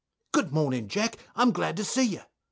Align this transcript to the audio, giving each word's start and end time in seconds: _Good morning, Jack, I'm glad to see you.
_Good 0.31 0.51
morning, 0.51 0.87
Jack, 0.87 1.17
I'm 1.35 1.51
glad 1.51 1.77
to 1.77 1.83
see 1.83 2.01
you. 2.05 2.21